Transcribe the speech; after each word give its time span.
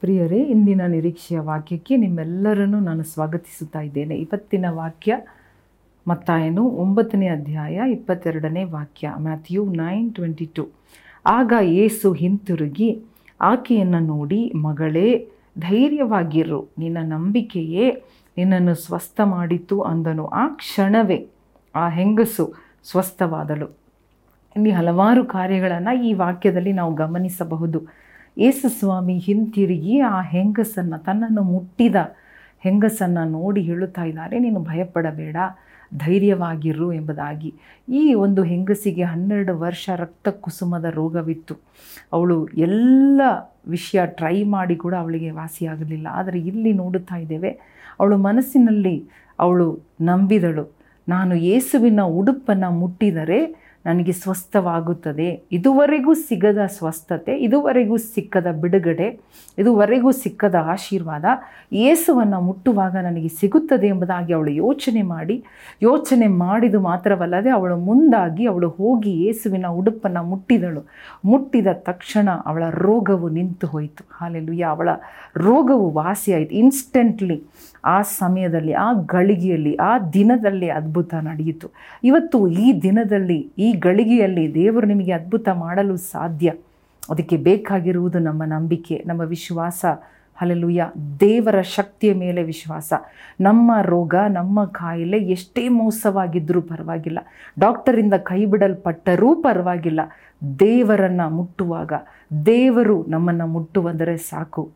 ಪ್ರಿಯರೇ, 0.00 0.42
ಇಂದಿನ 0.42 0.82
ನಿರೀಕ್ಷೆಯ 0.86 1.40
ವಾಕ್ಯಕ್ಕೆ 1.40 1.96
ನಿಮ್ಮೆಲ್ಲರನ್ನು 1.96 2.80
ನಾನು 2.80 3.02
ಸ್ವಾಗತಿಸುತ್ತಾ 3.02 3.80
ಇದ್ದೇನೆ. 3.80 4.16
ಇವತ್ತಿನ 4.16 4.66
ವಾಕ್ಯ, 4.68 5.16
ಮತ್ತಾಯನು 6.08 6.64
ಒಂಬತ್ತನೇ 6.64 7.28
ಅಧ್ಯಾಯ, 7.28 7.80
ಇಪ್ಪತ್ತೆರಡನೇ 7.90 8.64
ವಾಕ್ಯ, 8.64 9.12
ಮ್ಯಾಥ್ಯೂ 9.18 9.64
ನೈನ್ 9.64 10.14
ಟ್ವೆಂಟಿ 10.14 10.44
ಟು. 10.44 10.68
ಆಗ 11.26 11.52
ಏಸು 11.62 12.12
ಹಿಂತಿರುಗಿ, 12.12 13.02
ಆಕೆಯನ್ನು 13.40 14.00
ನೋಡಿ, 14.00 14.52
ಮಗಳೇ, 14.54 15.28
ಧೈರ್ಯವಾಗಿರು, 15.58 16.68
ನಿನ್ನ 16.78 16.98
ನಂಬಿಕೆಯೇ 17.02 18.02
ನಿನ್ನನ್ನು 18.36 18.74
ಸ್ವಸ್ಥ 18.74 19.20
ಮಾಡಿತು 19.24 19.80
ಅಂದನು. 19.80 20.26
ಆ 20.26 20.48
ಕ್ಷಣವೇ 20.48 21.28
ಆ 21.74 21.88
ಹೆಂಗಸು 21.88 22.54
ಸ್ವಸ್ಥವಾದಳು. 22.84 23.66
ಇಲ್ಲಿ 24.56 24.70
ಹಲವಾರು 24.70 25.24
ಕಾರ್ಯಗಳನ್ನು 25.24 26.02
ಈ 26.02 26.12
ವಾಕ್ಯದಲ್ಲಿ 26.12 26.72
ನಾವು 26.72 26.94
ಗಮನಿಸಬಹುದು. 26.94 28.08
ಯೇಸು 28.38 28.68
ಸ್ವಾಮಿ 28.68 29.18
ಹಿಂತಿರುಗಿ 29.18 30.00
ಆ 30.00 30.20
ಹೆಂಗಸನ್ನು, 30.20 30.98
ತನ್ನನ್ನು 30.98 31.42
ಮುಟ್ಟಿದ 31.42 31.96
ಹೆಂಗಸನ್ನು 32.60 33.24
ನೋಡಿ 33.24 33.62
ಹೇಳುತ್ತಾ 33.62 34.04
ಇದ್ದಾರೆ. 34.04 34.38
ನೀನು 34.38 34.60
ಭಯಪಡಬೇಡ, 34.60 35.36
ಧೈರ್ಯವಾಗಿರು 35.96 36.92
ಎಂಬುದಾಗಿ. 36.92 37.54
ಈ 37.88 38.14
ಒಂದು 38.14 38.42
ಹೆಂಗಸಿಗೆ 38.42 39.02
ಹನ್ನೆರಡು 39.02 39.58
ವರ್ಷ 39.58 39.90
ರಕ್ತ 39.96 40.28
ಕುಸುಮದ 40.28 40.84
ರೋಗವಿತ್ತು. 40.84 41.54
ಅವಳು 42.12 42.46
ಎಲ್ಲ 42.46 43.20
ವಿಷಯ 43.68 44.06
ಟ್ರೈ 44.06 44.42
ಮಾಡಿ 44.44 44.76
ಕೂಡ 44.76 44.94
ಅವಳಿಗೆ 44.94 45.30
ವಾಸಿಯಾಗಲಿಲ್ಲ. 45.30 46.08
ಆದರೆ 46.10 46.40
ಇಲ್ಲಿ 46.40 46.72
ನೋಡುತ್ತಾ 46.72 47.16
ಇದ್ದೇವೆ, 47.16 47.50
ಅವಳು 48.00 48.16
ಮನಸ್ಸಿನಲ್ಲಿ 48.18 49.08
ಅವಳು 49.38 49.80
ನಂಬಿದಳು. 50.00 50.78
ನಾನು 51.08 51.34
ಯೇಸುವಿನ 51.34 52.00
ಉಡುಪನ್ನು 52.00 52.70
ಮುಟ್ಟಿದರೆ 52.70 53.67
ನನಗೆ 53.88 54.12
ಸ್ವಸ್ಥವಾಗುತ್ತದೆ. 54.12 55.42
ಇದುವರೆಗೂ 55.52 56.14
ಸಿಗದ 56.14 56.58
ಸ್ವಸ್ಥತೆ, 56.66 57.32
ಇದುವರೆಗೂ 57.36 57.96
ಸಿಕ್ಕದ 57.96 58.46
ಬಿಡುಗಡೆ, 58.60 59.20
ಇದುವರೆಗೂ 59.58 60.10
ಸಿಕ್ಕದ 60.10 60.54
ಆಶೀರ್ವಾದ 60.54 61.24
ಏಸುವನ್ನು 61.72 62.40
ಮುಟ್ಟುವಾಗ 62.40 62.96
ನನಗೆ 62.96 63.28
ಸಿಗುತ್ತದೆ 63.28 63.86
ಎಂಬುದಾಗಿ 63.86 64.32
ಅವಳು 64.32 64.50
ಯೋಚನೆ 64.50 65.02
ಮಾಡಿ, 65.02 65.44
ಯೋಚನೆ 65.82 66.26
ಮಾಡಿದು 66.26 66.80
ಮಾತ್ರವಲ್ಲದೆ 66.80 67.50
ಅವಳು 67.50 67.76
ಮುಂದಾಗಿ, 67.76 68.46
ಅವಳು 68.46 68.68
ಹೋಗಿ 68.68 69.24
ಯೇಸುವಿನ 69.24 69.66
ಉಡುಪನ್ನು 69.66 70.22
ಮುಟ್ಟಿದಳು. 70.22 70.86
ಮುಟ್ಟಿದ 71.24 71.66
ತಕ್ಷಣ 71.72 72.28
ಅವಳ 72.46 72.62
ರೋಗವು 72.70 73.28
ನಿಂತು 73.28 73.66
ಹೋಯಿತು. 73.66 74.04
ಹಾಲೆಲುಯ್ಯ. 74.12 74.64
ಅವಳ 74.64 74.88
ರೋಗವು 75.36 75.90
ವಾಸಿಯಾಯಿತು. 75.90 76.54
ಇನ್ಸ್ಟೆಂಟ್ಲಿ 76.54 77.42
ಆ 77.84 78.02
ಸಮಯದಲ್ಲಿ, 78.02 78.72
ಆ 78.72 78.92
ಗಳಿಗೆಯಲ್ಲಿ, 78.92 79.76
ಆ 79.76 79.98
ದಿನದಲ್ಲಿ 79.98 80.70
ಅದ್ಭುತ 80.70 81.14
ನಡೆಯಿತು. 81.14 81.70
ಇವತ್ತು 82.04 82.48
ಈ 82.48 82.80
ದಿನದಲ್ಲಿ, 82.82 83.50
ಈ 83.58 83.72
ಗಳಿಗೆಯಲ್ಲಿ 83.78 84.54
ದೇವರು 84.54 84.86
ನಿಮಗೆ 84.86 85.12
ಅದ್ಭುತ 85.12 85.48
ಮಾಡಲು 85.48 85.96
ಸಾಧ್ಯ. 85.96 86.52
ಅದಕ್ಕೆ 87.10 87.36
ಬೇಕಾಗಿರುವುದು 87.36 88.18
ನಮ್ಮ 88.18 88.44
ನಂಬಿಕೆ, 88.44 89.04
ನಮ್ಮ 89.06 89.20
ವಿಶ್ವಾಸ. 89.20 89.84
ಹಲಲುಯ್ಯ 90.36 90.90
ದೇವರ 91.20 91.60
ಶಕ್ತಿಯ 91.60 92.14
ಮೇಲೆ 92.14 92.42
ವಿಶ್ವಾಸ. 92.42 92.92
ನಮ್ಮ 93.40 93.72
ರೋಗ, 93.82 94.14
ನಮ್ಮ 94.28 94.64
ಕಾಯಿಲೆ 94.64 95.16
ಎಷ್ಟೇ 95.16 95.68
ಮೋಸವಾಗಿದ್ದರೂ 95.68 96.60
ಪರವಾಗಿಲ್ಲ. 96.60 97.18
ಡಾಕ್ಟರಿಂದ 97.58 98.14
ಕೈ 98.14 98.44
ಬಿಡಲ್ಪಟ್ಟರೂ 98.44 99.34
ಪರವಾಗಿಲ್ಲ. 99.34 100.00
ದೇವರನ್ನು 100.58 101.30
ಮುಟ್ಟುವಾಗ, 101.30 101.92
ದೇವರು 102.46 103.06
ನಮ್ಮನ್ನು 103.08 103.46
ಮುಟ್ಟುವಂದರೆ 103.46 104.16
ಸಾಕು. 104.16 104.70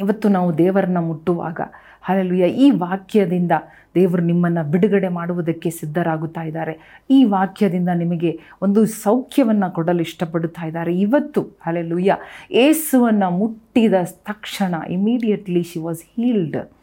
ಇವತ್ತು 0.00 0.28
ನಾವು 0.28 0.58
ದೇವರನ್ನ 0.58 0.98
ಮುಟ್ಟುವಾಗ 0.98 1.60
ಹಾಲೆಲುಯ್ಯ. 2.02 2.48
ಈ 2.48 2.70
ವಾಕ್ಯದಿಂದ 2.70 3.52
ದೇವರು 3.94 4.22
ನಿಮ್ಮನ್ನು 4.22 4.70
ಬಿಡುಗಡೆ 4.70 5.08
ಮಾಡುವುದಕ್ಕೆ 5.08 5.70
ಸಿದ್ಧರಾಗುತ್ತಾ 5.70 6.42
ಇದ್ದಾರೆ. 6.42 7.04
ಈ 7.10 7.24
ವಾಕ್ಯದಿಂದ 7.24 7.88
ನಿಮಗೆ 7.94 8.40
ಒಂದು 8.62 8.86
ಸೌಖ್ಯವನ್ನು 8.86 9.74
ಕೊಡಲು 9.74 10.00
ಇಷ್ಟಪಡುತ್ತಾ 10.00 10.66
ಇದ್ದಾರೆ. 10.66 10.98
ಇವತ್ತು, 10.98 11.42
ಹಾಲೆಲುಯ್ಯ, 11.42 12.16
ಏಸುವನ್ನು 12.50 13.30
ಮುಟ್ಟಿದ 13.30 13.94
ತಕ್ಷಣ 14.02 14.74
ಇಮಿಡಿಯೇಟ್ಲಿ 14.90 15.62
ಶಿ 15.62 15.78
ವಾಸ್ 15.78 16.02
ಹೀಲ್ಡ್ 16.02 16.79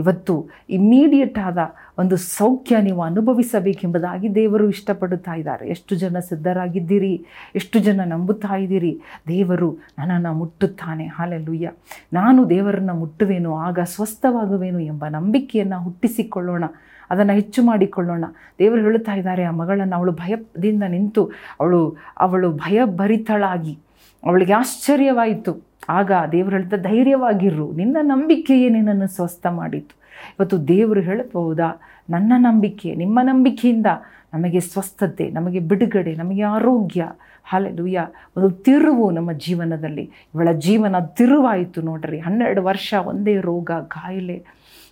ಇವತ್ತು 0.00 0.34
ಇಮ್ಮಿಡಿಯೇಟ್ 0.70 1.38
ಆದ 1.38 1.58
ಒಂದು 1.98 2.16
ಸೌಖ್ಯ 2.16 2.80
ನೀವು 2.80 3.02
ಅನುಭವಿಸಬೇಕೆಂಬುದಾಗಿ 3.02 4.34
ದೇವರು 4.34 4.68
ಇಷ್ಟಪಡುತ್ತಾ 4.68 5.34
ಇದ್ದಾರೆ. 5.34 5.68
ಎಷ್ಟು 5.68 5.94
ಜನ 5.94 6.18
ಸಿದ್ಧರಾಗಿದ್ದೀರಿ? 6.18 7.14
ಎಷ್ಟು 7.54 7.78
ಜನ 7.78 8.00
ನಂಬುತ್ತಾ 8.04 8.56
ಇದ್ದೀರಿ? 8.56 9.00
ದೇವರು 9.28 9.78
ನನ್ನನ್ನು 9.98 10.32
ಮುಟ್ಟುತ್ತಾನೆ. 10.34 11.06
ಹಾಲೆಲ್ಲುಯ್ಯ 11.06 11.72
ನಾನು 12.12 12.50
ದೇವರನ್ನು 12.50 12.94
ಮುಟ್ಟುವೇನು, 12.94 13.56
ಆಗ 13.56 13.78
ಸ್ವಸ್ಥವಾಗುವೇನು 13.84 14.80
ಎಂಬ 14.80 15.04
ನಂಬಿಕೆಯನ್ನು 15.10 15.82
ಹುಟ್ಟಿಸಿಕೊಳ್ಳೋಣ. 15.82 16.64
ಅದನ್ನು 17.10 17.32
ಹೆಚ್ಚು 17.32 17.62
ಮಾಡಿಕೊಳ್ಳೋಣ. 17.62 18.24
ದೇವರು 18.58 18.80
ಹೇಳುತ್ತಾ 18.80 19.14
ಇದ್ದಾರೆ, 19.14 19.42
ಆ 19.44 19.50
ಮಗಳನ್ನು 19.50 19.96
ಅವಳು 19.96 20.12
ಭಯದಿಂದ 20.12 20.82
ನಿಂತು, 20.88 21.30
ಅವಳು 21.60 21.96
ಅವಳು 22.18 22.52
ಭಯಭರಿತಳಾಗಿ. 22.52 23.78
ಅವಳಿಗೆ 24.26 24.52
ಆಶ್ಚರ್ಯವಾಯಿತು. 24.52 25.69
ಆಗ 25.88 26.12
ದೇವರು 26.32 26.56
ಹೇಳ್ತಾ 26.56 26.76
ಧೈರ್ಯವಾಗಿರು 26.76 27.72
ನಿನ್ನ 27.72 27.96
ನಂಬಿಕೆಯೇ 28.00 28.68
ನಿನ್ನನ್ನು 28.68 29.06
ಸ್ವಸ್ಥ 29.06 29.46
ಮಾಡಿತು 29.46 30.00
ಇವತ್ತು 30.38 30.68
ದೇವರು 30.68 31.00
ಹೇಳಬಹುದಾ? 31.00 31.80
ನನ್ನ 32.10 32.32
ನಂಬಿಕೆ, 32.36 32.94
ನಿಮ್ಮ 32.94 33.20
ನಂಬಿಕೆಯಿಂದ 33.22 33.86
ನಮಗೆ 34.34 34.60
ಸ್ವಸ್ಥತೆ, 34.60 35.30
ನಮಗೆ 35.30 35.60
ಬಿಡುಗಡೆ, 35.60 36.14
ನಮಗೆ 36.14 36.42
ಆರೋಗ್ಯ. 36.42 37.08
ಹಾಲೆಲುಯ್ಯ 37.44 38.06
ಒಂದು 38.36 38.50
ತಿರುವು 38.50 39.10
ನಮ್ಮ 39.10 39.32
ಜೀವನದಲ್ಲಿ. 39.32 40.10
ಇವಳ 40.34 40.52
ಜೀವನ 40.52 40.98
ತಿರುವಾಯಿತು 40.98 41.82
ನೋಡ್ರಿ. 41.82 42.20
ಹನ್ನೆರಡು 42.20 42.64
ವರ್ಷ 42.64 42.94
ಒಂದೇ 43.06 43.40
ರೋಗ 43.40 43.70
ಕಾಯಿಲೆ 43.70 44.44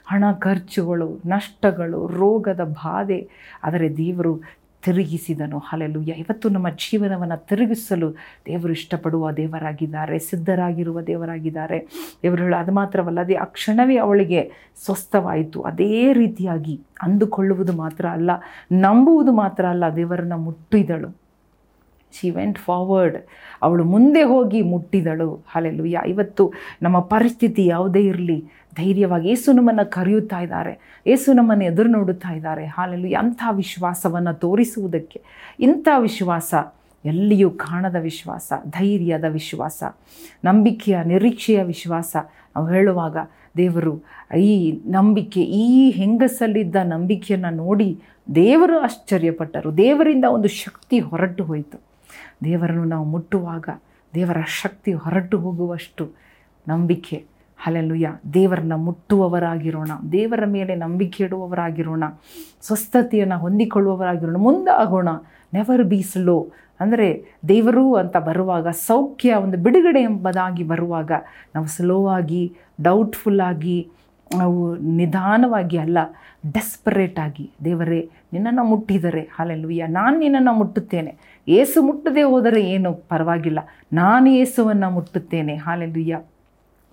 ಹಣ 0.06 0.24
ಖರ್ಚುಗಳು, 0.32 1.20
ನಷ್ಟಗಳು, 1.26 2.06
ರೋಗದ 2.06 2.64
ಬಾಧೆ. 2.64 3.28
ಆದರೆ 3.64 3.96
ದೇವರು 3.96 4.42
ತಿರುಗಿಸಿದನು. 4.84 5.58
ಹಲಲುಯ್ಯ 5.58 6.12
ಇವತ್ತು 6.12 6.48
ನಮ್ಮ 6.48 6.68
ಜೀವನವನ್ನು 6.68 7.46
ತಿರುಗಿಸಲು 7.46 8.10
ದೇವರು 8.46 8.72
ಇಷ್ಟಪಡುವ 8.72 9.30
ದೇವರಾಗಿದ್ದಾರೆ, 9.30 10.18
ಸಿದ್ಧರಾಗಿರುವ 10.18 11.00
ದೇವರಾಗಿದ್ದಾರೆ. 11.00 11.78
ದೇವರು 12.22 12.56
ಅದು 12.56 12.72
ಮಾತ್ರವಲ್ಲದೆ 12.72 13.34
ಆ 13.34 13.44
ಕ್ಷಣವೇ 13.44 13.96
ಅವಳಿಗೆ 13.96 14.72
ಸ್ವಸ್ಥವಾಯಿತು. 14.84 15.62
ಅದೇ 15.62 16.12
ರೀತಿಯಾಗಿ 16.12 16.80
ಅಂದುಕೊಳ್ಳುವುದು 17.02 17.72
ಮಾತ್ರ 17.72 18.06
ಅಲ್ಲ, 18.06 18.30
ನಂಬುವುದು 18.72 19.32
ಮಾತ್ರ 19.32 19.66
ಅಲ್ಲ, 19.66 19.84
ದೇವರನ್ನು 19.96 20.38
ಮುಟ್ಟಿದಳು. 20.38 21.27
ಶಿ 22.12 22.30
ವೆಂಟ್ 22.30 22.58
ಫಾರ್ವರ್ಡ್ 22.58 23.16
ಅವಳು 23.62 23.84
ಮುಂದೆ 23.84 24.22
ಹೋಗಿ 24.22 24.62
ಮುಟ್ಟಿದಳು. 24.62 25.34
ಹಾಲೆಲುಯ್ಯ 25.34 26.00
ಇವತ್ತು 26.06 26.52
ನಮ್ಮ 26.82 26.98
ಪರಿಸ್ಥಿತಿ 26.98 27.66
ಯಾವುದೇ 27.66 28.00
ಇರಲಿ, 28.00 28.44
ಧೈರ್ಯವಾಗಿ 28.76 29.28
ಏಸು 29.28 29.52
ನಮ್ಮನ್ನು 29.52 29.90
ಕರೆಯುತ್ತಾ 29.90 30.40
ಇದ್ದಾರೆ. 30.40 31.02
ಏಸು 31.06 31.32
ನಮ್ಮನ್ನು 31.32 31.64
ಎದುರು 31.64 31.90
ನೋಡುತ್ತಾ 31.90 32.32
ಇದ್ದಾರೆ. 32.32 32.66
ಹಾಲೆಲು 32.66 33.18
ಅಂಥ 33.18 33.42
ವಿಶ್ವಾಸವನ್ನು 33.50 34.34
ತೋರಿಸುವುದಕ್ಕೆ, 34.34 35.22
ಇಂಥ 35.60 35.88
ವಿಶ್ವಾಸ 35.98 36.54
ಎಲ್ಲಿಯೂ 37.04 37.50
ಕಾಣದ 37.50 37.96
ವಿಶ್ವಾಸ, 38.00 38.52
ಧೈರ್ಯದ 38.66 39.24
ವಿಶ್ವಾಸ, 39.28 39.82
ನಂಬಿಕೆಯ, 40.44 41.02
ನಿರೀಕ್ಷೆಯ 41.04 41.62
ವಿಶ್ವಾಸ. 41.62 42.16
ನಾವು 42.56 42.68
ಹೇಳುವಾಗ 42.68 43.16
ದೇವರು 43.56 44.04
ಈ 44.36 44.80
ನಂಬಿಕೆ, 44.86 45.40
ಈ 45.40 45.90
ಹೆಂಗಸಲ್ಲಿದ್ದ 45.90 46.76
ನಂಬಿಕೆಯನ್ನು 46.84 47.50
ನೋಡಿ 47.50 48.00
ದೇವರು 48.34 48.78
ಆಶ್ಚರ್ಯಪಟ್ಟರು. 48.78 49.76
ದೇವರಿಂದ 49.76 50.24
ಒಂದು 50.28 50.48
ಶಕ್ತಿ 50.48 50.98
ಹೊರಟು 50.98 51.44
ಹೋಯಿತು. 51.44 51.87
ದೇವರನ್ನು 52.44 52.84
ನಾವು 52.84 53.04
ಮುಟ್ಟುವಾಗ 53.04 53.68
ದೇವರ 54.14 54.36
ಶಕ್ತಿ 54.46 54.92
ಹೊರಟು 54.92 55.38
ಹೋಗುವಷ್ಟು 55.38 56.10
ನಂಬಿಕೆ. 56.68 57.26
ಅಲೆಲುಯ್ಯ 57.66 58.16
ದೇವರನ್ನ 58.34 58.72
ಮುಟ್ಟುವವರಾಗಿರೋಣ. 58.74 59.90
ದೇವರ 60.12 60.44
ಮೇಲೆ 60.46 60.74
ನಂಬಿಕೆ 60.74 61.24
ಇಡುವವರಾಗಿರೋಣ. 61.24 62.04
ಸ್ವಸ್ಥತೆಯನ್ನು 62.62 63.38
ಹೊಂದಿಕೊಳ್ಳುವವರಾಗಿರೋಣ. 63.38 64.36
ಮುಂದಾಗೋಣ. 64.36 65.08
ನೆವರ್ 65.54 65.84
ಬಿ 65.84 66.02
ಸ್ಲೋ 66.02 66.50
ಅಂದರೆ 66.80 67.38
ದೇವರು 67.48 67.94
ಅಂತ 67.94 68.16
ಬರುವಾಗ, 68.16 68.68
ಸೌಖ್ಯ, 68.68 69.34
ಒಂದು 69.34 69.56
ಬಿಡುಗಡೆ 69.56 70.00
ಎಂಬುದಾಗಿ 70.00 70.64
ಬರುವಾಗ 70.64 71.12
ನಾವು 71.54 71.66
ಸ್ಲೋ 71.66 72.08
ಆಗಿ 72.08 72.56
ಡೌಟ್ಫುಲ್ಲಾಗಿ 72.82 73.90
ನಾವು 74.36 74.76
ನಿಧಾನವಾಗಿ 74.76 75.78
ಅಲ್ಲ 75.78 75.98
ಡೆಸ್ಪರೇಟ್ 76.52 77.18
ಆಗಿ, 77.18 77.50
ದೇವರೇ, 77.64 78.10
ನಿನ್ನನ್ನು 78.32 78.64
ಮುಟ್ಟಿದರೆ 78.64 79.20
ಹಾಲೆಲುಯ್ಯ 79.20 79.86
ನಾನು 79.88 80.18
ನಿನ್ನನ್ನು 80.18 80.52
ಮುಟ್ಟುತ್ತೇನೆ. 80.52 81.16
ಏಸು 81.48 81.82
ಮುಟ್ಟದೆ 81.82 82.22
ಹೋದರೆ 82.22 82.62
ಏನು 82.62 82.94
ಪರವಾಗಿಲ್ಲ. 82.94 83.58
ನಾನು 83.92 84.26
ಏಸುವನ್ನು 84.26 84.90
ಮುಟ್ಟುತ್ತೇನೆ 84.90 85.56
ಹಾಲೆಲುಯ್ಯ 85.56 86.20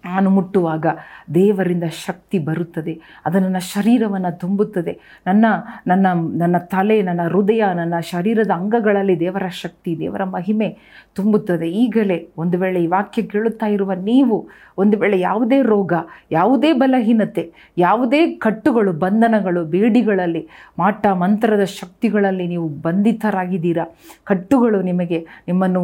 ನಾನು 0.05 0.29
ಮುಟ್ಟುವಾಗ 0.29 0.85
ದೇವರಿಂದ 1.33 1.83
ಶಕ್ತಿ 1.83 2.39
ಬರುತ್ತದೆ. 2.39 2.93
ಅದು 3.25 3.39
ನನ್ನ 3.39 3.57
ಶರೀರವನ್ನು 3.57 4.39
ತುಂಬುತ್ತದೆ. 4.39 4.93
ನನ್ನ 5.27 5.45
ನನ್ನ 5.87 6.07
ನನ್ನ 6.35 6.57
ತಲೆ, 6.57 7.01
ನನ್ನ 7.01 7.21
ಹೃದಯ, 7.29 7.63
ನನ್ನ 7.75 7.99
ಶರೀರದ 7.99 8.51
ಅಂಗಗಳಲ್ಲಿ 8.51 9.19
ದೇವರ 9.19 9.47
ಶಕ್ತಿ, 9.47 9.99
ದೇವರ 9.99 10.23
ಮಹಿಮೆ 10.23 10.77
ತುಂಬುತ್ತದೆ. 11.15 11.71
ಈಗಲೇ 11.71 12.27
ಒಂದು 12.37 12.57
ವೇಳೆ 12.57 12.83
ಈ 12.83 12.87
ವಾಕ್ಯ 12.87 13.21
ಕೇಳುತ್ತಾ 13.21 13.65
ಇರುವ 13.65 13.93
ನೀವು 13.93 14.47
ಒಂದು 14.77 14.97
ವೇಳೆ 14.97 15.19
ಯಾವುದೇ 15.19 15.61
ರೋಗ, 15.61 15.93
ಯಾವುದೇ 16.31 16.73
ಬಲಹೀನತೆ, 16.73 17.43
ಯಾವುದೇ 17.77 18.31
ಕಟ್ಟುಗಳು, 18.35 18.93
ಬಂಧನಗಳು, 18.93 19.65
ಬೇಡಿಗಳಲ್ಲಿ, 19.65 20.47
ಮಾಟ, 20.79 21.05
ಮಂತ್ರದ 21.07 21.63
ಶಕ್ತಿಗಳಲ್ಲಿ 21.63 22.47
ನೀವು 22.47 22.67
ಬಂಧಿತರಾಗಿದ್ದೀರಾ? 22.69 23.85
ಕಟ್ಟುಗಳು 24.23 24.81
ನಿಮಗೆ 24.81 25.19
ನಿಮ್ಮನ್ನು 25.47 25.83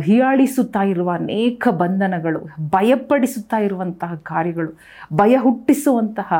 ಹೀಯಾಳಿಸುತ್ತಾ 0.00 0.82
ಇರುವ 0.82 1.10
ಅನೇಕ 1.10 1.68
ಬಂಧನಗಳು, 1.70 2.40
ಭಯಪಡಿಸುತ್ತಾ 2.68 3.49
ನಡೆಸ್ತಾ 3.50 3.58
ಇರುವಂತಹ 3.66 4.12
ಕಾರ್ಯಗಳು, 4.22 4.72
ಭಯ 5.12 5.34
ಹುಟ್ಟಿಸುವಂತಹ 5.36 6.30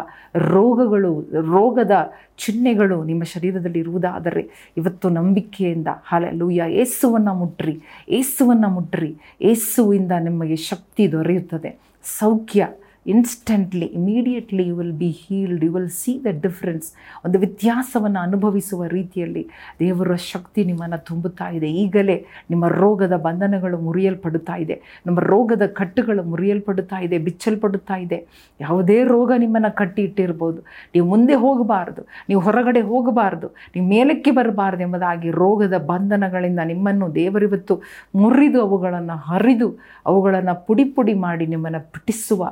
ರೋಗಗಳು, 0.54 1.12
ರೋಗದ 1.54 1.94
ಚಿಹ್ನೆಗಳು 2.38 2.96
ನಿಮ್ಮ 3.04 3.22
ಶರೀರದಲ್ಲಿ 3.34 3.80
ಇರುವುದಾದರೆ 3.84 4.42
ಇವತ್ತು 4.76 5.06
ನಂಬಿಕೆಯಿಂದ 5.08 5.88
ಹಾಲೆಲ್ಲೂಯ್ಯ 6.10 6.68
ಏಸುವನ್ನು 6.82 7.34
ಮುಟ್ರಿ 7.34 7.74
ಏಸುವನ್ನು 8.08 8.68
ಮುಟ್ರಿ, 8.68 9.10
ಏಸುವಿಂದ 9.42 10.12
ನಿಮಗೆ 10.20 10.56
ಶಕ್ತಿ 10.70 11.04
ದೊರೆಯುತ್ತದೆ. 11.12 11.70
ಸೌಖ್ಯ 12.18 12.68
instantly 13.06 13.86
immediately 13.98 14.64
you 14.68 14.74
will 14.76 14.92
be 14.92 15.08
healed 15.20 15.62
you 15.64 15.70
will 15.72 15.88
see 16.00 16.12
the 16.24 16.30
difference 16.42 16.88
ಒಂದು 17.24 17.36
ವ್ಯತ್ಯಾಸವನ್ನು 17.38 18.20
ಅನುಭವಿಸುವ 18.20 18.86
ರೀತಿಯಲ್ಲಿ 18.96 19.42
ದೇವರ 19.80 20.14
ಶಕ್ತಿ 20.32 20.64
ನಿಮ್ಮನ್ನು 20.64 20.98
ತುಂಬುತ್ತಾ 21.04 21.48
ಇದೆ. 21.50 21.68
ಈಗಲೇ 21.82 22.16
ನಿಮ್ಮ 22.50 22.64
ರೋಗದ 22.82 23.16
ಬಂಧನಗಳು 23.26 23.78
ಮುರಿಯಲ್ಪಡುತ್ತಾ 23.78 24.56
ಇದೆ. 24.56 24.76
ನಿಮ್ಮ 25.06 25.18
ರೋಗದ 25.32 25.66
ಕಟ್ಟುಗಳು 25.78 26.24
ಮುರಿಯಲ್ಪಡುತ್ತಾ 26.32 26.98
ಇದೆ, 27.00 27.18
ಬಿಚ್ಚಲ್ಪಡುತ್ತಾ 27.18 27.96
ಇದೆ. 27.96 28.18
ಯಾವುದೇ 28.60 28.98
ರೋಗ 29.04 29.30
ನಿಮ್ಮನ್ನು 29.44 29.76
ಕಟ್ಟಿ 29.80 30.02
ಇಟ್ಟಿರ್ಬೋದು 30.02 30.60
ನೀವು 30.94 31.06
ಮುಂದೆ 31.08 31.34
ಹೋಗಬಾರ್ದು. 31.34 32.02
ನೀವು 32.28 32.40
ಹೊರಗಡೆ 32.40 32.80
ಹೋಗಬಾರ್ದು. 32.80 33.48
ನೀವು 33.74 33.86
ಮೇಲಕ್ಕೆ 33.88 34.30
ಬರಬಾರ್ದು 34.30 34.82
ಎಂಬುದಾಗಿ 34.88 35.30
ರೋಗದ 35.30 35.78
ಬಂಧನಗಳಿಂದ 35.92 36.60
ನಿಮ್ಮನ್ನು 36.72 37.14
ದೇವರಿವತ್ತು 37.14 37.76
ಮುರಿದು 38.22 38.60
ಅವುಗಳನ್ನು 38.66 39.16
ಹರಿದು 39.30 39.70
ಅವುಗಳನ್ನು 40.06 40.54
ಪುಡಿ 40.66 40.84
ಪುಡಿ 40.84 41.14
ಮಾಡಿ 41.14 41.46
ನಿಮ್ಮನ್ನು 41.46 41.80
ಪುಟಿಸುವ 41.92 42.44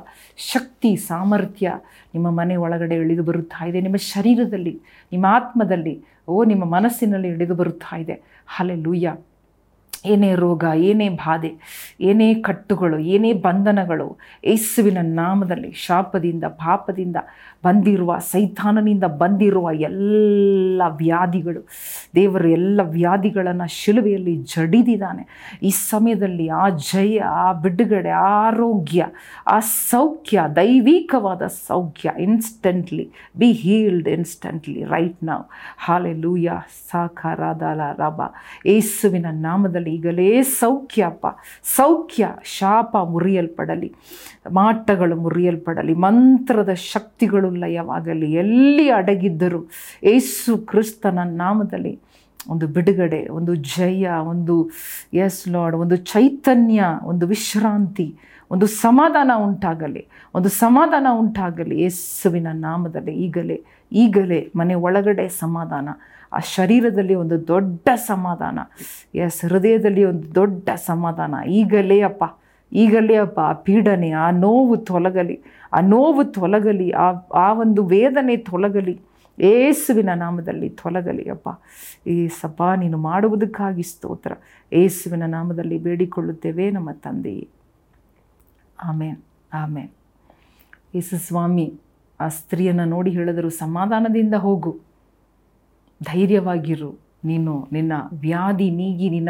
ಶಕ್ತಿ, 0.53 0.95
ಸಾಮರ್ಥ್ಯ 0.95 1.73
ನಿಮ್ಮ 2.13 2.29
ಮನೆ 2.29 2.55
ಒಳಗಡೆ 2.55 2.95
ಇಳಿದು 2.95 3.23
ಬರುತ್ತಾ 3.23 3.65
ಇದೆ. 3.65 3.81
ನಿಮ್ಮ 3.81 3.95
ಶರೀರದಲ್ಲಿ, 3.95 4.81
ನಿಮ್ಮ 5.11 5.25
ಆತ್ಮದಲ್ಲಿ, 5.25 6.03
ಓ, 6.27 6.43
ನಿಮ್ಮ 6.43 6.65
ಮನಸ್ಸಿನಲ್ಲಿ 6.65 7.27
ಇಳಿದು 7.27 7.55
ಬರುತ್ತಾ 7.55 7.97
ಇದೆ. 7.97 8.43
ಹಲೆ 8.47 8.75
ಲೂಯ್ಯ 8.75 9.15
ಏನೇ 10.05 10.35
ರೋಗ, 10.35 10.63
ಏನೇ 10.63 11.09
ಬಾಧೆ, 11.09 11.51
ಏನೇ 12.01 12.33
ಕಟ್ಟುಗಳು, 12.33 12.97
ಏನೇ 12.99 13.33
ಬಂಧನಗಳು, 13.33 14.17
ಯೇಸುವಿನ 14.43 14.97
ನಾಮದಲ್ಲಿ 15.01 15.71
ಶಾಪದಿಂದ, 15.71 16.43
ಪಾಪದಿಂದ 16.43 17.17
ಬಂದಿರುವ, 17.63 18.17
ಸೈತಾನನಿಂದ 18.19 19.03
ಬಂದಿರುವ 19.03 19.69
ಎಲ್ಲ 19.71 20.81
ವ್ಯಾಧಿಗಳು, 20.87 21.61
ದೇವರು 22.15 22.49
ಎಲ್ಲ 22.49 22.81
ವ್ಯಾಧಿಗಳನ್ನು 22.81 23.67
ಶಿಲುವೆಯಲ್ಲಿ 23.69 24.35
ಜಡಿದಿದ್ದಾನೆ. 24.43 25.27
ಈ 25.63 25.69
ಸಮಯದಲ್ಲಿ 25.69 26.49
ಆ 26.49 26.69
ಜಯ, 26.69 27.19
ಆ 27.19 27.51
ಬಿಡುಗಡೆ, 27.53 28.09
ಆರೋಗ್ಯ, 28.09 29.05
ಆ 29.47 29.59
ಸೌಖ್ಯ, 29.59 30.43
ದೈವಿಕವಾದ 30.55 31.41
ಸೌಖ್ಯ 31.47 32.13
instantly 32.19 33.11
be 33.37 33.51
healed 33.51 34.07
instantly 34.07 34.83
right 34.83 35.23
ನಾವು 35.23 35.45
ಹಾಲೆ 35.77 36.13
ಲೂಯ 36.13 36.49
ಸಾಕಾರಾದಲ 36.91 37.81
ರಬ 37.97 38.21
ಏಸುವಿನ 38.65 39.25
ನಾಮದಲ್ಲಿ 39.31 39.88
ಈಗಲೇ 39.95 40.27
ಸೌಖ್ಯಪ್ಪ 40.41 41.25
ಸೌಖ್ಯ, 41.75 42.27
ಶಾಪ 42.57 42.93
ಮುರಿಯಲ್ಪಡಲಿ, 43.13 43.89
ಮಾಟಗಳು 44.51 45.15
ಮುರಿಯಲ್ಪಡಲಿ, 45.25 45.93
ಮಂತ್ರದ 46.07 46.73
ಶಕ್ತಿಗಳು 46.93 47.49
ಲಯವಾಗಲಿ, 47.63 48.29
ಎಲ್ಲಿ 48.43 48.87
ಅಡಗಿದ್ದರೂ 48.99 49.61
ಏಸು 50.13 50.53
ಕ್ರಿಸ್ತನ 50.71 51.19
ನಾಮದಲ್ಲಿ 51.43 51.93
ಒಂದು 52.49 52.65
ಬಿಡುಗಡೆ, 52.67 53.21
ಒಂದು 53.29 53.53
ಜಯ, 53.55 54.07
ಒಂದು 54.31 54.55
ಎಸ್ 55.25 55.41
ಲಾರ್ಡ್ 55.49 55.75
ಒಂದು 55.75 55.95
ಚೈತನ್ಯ, 56.13 56.83
ಒಂದು 57.03 57.25
ವಿಶ್ರಾಂತಿ 57.27 58.07
ಒಂದು 58.51 58.67
ಸಮಾಧಾನ 58.67 59.31
ಉಂಟಾಗಲಿ, 59.35 60.07
ಒಂದು 60.35 60.49
ಸಮಾಧಾನ 60.49 61.07
ಉಂಟಾಗಲಿ 61.11 61.81
ಯೇಸುವಿನ 61.81 62.47
ನಾಮದಲ್ಲಿ 62.51 63.11
ಈಗಲೇ 63.11 63.63
ಈಗಲೇ 63.91 64.51
ಮನೆ 64.55 64.73
ಒಳಗಡೆ 64.73 65.27
ಸಮಾಧಾನ, 65.27 65.89
ಆ 66.33 66.39
ಶರೀರದಲ್ಲಿ 66.39 67.15
ಒಂದು 67.15 67.47
ದೊಡ್ಡ 67.47 67.89
ಸಮಾಧಾನ, 67.95 68.59
ಎಸ್, 69.15 69.45
ಹೃದಯದಲ್ಲಿ 69.45 70.03
ಒಂದು 70.03 70.35
ದೊಡ್ಡ 70.35 70.69
ಸಮಾಧಾನ. 70.75 71.35
ಈಗಲೇ 71.47 72.01
ಅಪ್ಪ 72.01 72.23
ಈಗಲೇ 72.71 73.15
ಅಪ್ಪ, 73.15 73.39
ಆ 73.39 73.53
ಪೀಡನೆ, 73.53 74.11
ಆ 74.11 74.31
ನೋವು 74.31 74.77
ತೊಲಗಲಿ, 74.77 75.41
ಆ 75.73 75.79
ನೋವು 75.79 76.23
ತೊಲಗಲಿ, 76.23 76.91
ಆ 76.91 77.11
ಆ 77.33 77.53
ಒಂದು 77.53 77.83
ವೇದನೆ 77.83 78.37
ತೊಲಗಲಿ 78.37 78.99
ಏಸುವಿನ 79.39 80.09
ನಾಮದಲ್ಲಿ 80.13 80.69
ತೊಲಗಲಿ 80.69 81.29
ಅಪ್ಪ. 81.29 81.49
ಈ 82.07 82.27
ಸಪ್ಪ 82.27 82.63
ನೀನು 82.77 82.97
ಮಾಡುವುದಕ್ಕಾಗಿ 82.97 83.83
ಸ್ತೋತ್ರ. 83.83 84.31
ಏಸುವಿನ 84.73 85.23
ನಾಮದಲ್ಲಿ 85.25 85.77
ಬೇಡಿಕೊಳ್ಳುತ್ತೇವೆ 85.77 86.71
ನಮ್ಮ 86.71 86.91
ತಂದೆಯೇ. 86.91 87.47
ಆಮೇನ್ 88.83 89.17
ಆಮೇನ್. 89.53 89.89
ಯೇಸು 90.95 91.17
ಸ್ವಾಮಿ, 91.17 91.73
ಆ 92.19 92.27
ಸ್ತ್ರೀಯನ್ನು 92.27 92.85
ನೋಡಿ 92.85 93.11
ಹೇಳಿದರು, 93.11 93.49
ಸಮಾಧಾನದಿಂದ 93.49 94.33
ಹೋಗು, 94.33 94.71
ಧೈರ್ಯವಾಗಿರು, 96.03 96.91
ನೀನು 97.25 97.67
ನಿನ್ನ 97.71 97.93
ವ್ಯಾಧಿ 98.13 98.69
ನೀಗಿ, 98.71 99.09
ನಿನ್ನ 99.09 99.29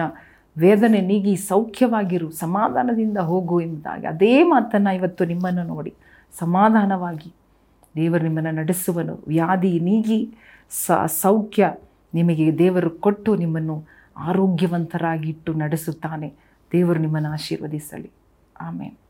ವೇದನೆ 0.57 1.01
ನೀಗಿ 1.01 1.35
ಸೌಖ್ಯವಾಗಿರು, 1.35 2.31
ಸಮಾಧಾನದಿಂದ 2.31 3.17
ಹೋಗು 3.17 3.61
ಎಂಬುದಾಗಿ 3.61 4.05
ಅದೇ 4.05 4.43
ಮಾತನ್ನು 4.43 4.95
ಇವತ್ತು 4.95 5.25
ನಿಮ್ಮನ್ನು 5.25 5.63
ನೋಡಿ, 5.63 5.93
ಸಮಾಧಾನವಾಗಿ 6.39 7.33
ದೇವರು 7.95 8.23
ನಿಮ್ಮನ್ನು 8.23 8.51
ನಡೆಸುವನು. 8.51 9.23
ವ್ಯಾಧಿ 9.27 9.79
ನೀಗಿ 9.79 10.19
ಸೌಖ್ಯ 11.07 11.73
ನಿಮಗೆ 12.13 12.57
ದೇವರು 12.57 12.89
ಕೊಟ್ಟು 12.89 13.35
ನಿಮ್ಮನ್ನು 13.35 13.75
ಆರೋಗ್ಯವಂತರಾಗಿಟ್ಟು 14.17 15.53
ನಡೆಸುತ್ತಾನೆ. 15.53 16.33
ದೇವರು 16.71 16.99
ನಿಮ್ಮನ್ನು 16.99 17.29
ಆಶೀರ್ವದಿಸಲಿ. 17.31 18.11
ಆಮೇಲೆ 18.61 19.08